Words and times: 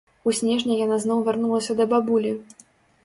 У 0.29 0.31
снежні 0.37 0.77
яна 0.79 0.97
зноў 1.03 1.21
вярнулася 1.27 1.77
да 1.83 1.87
бабулі. 1.93 2.31